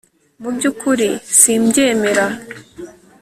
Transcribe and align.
mu 0.41 0.49
byukuri 0.55 1.09
simbyemera 1.39 2.25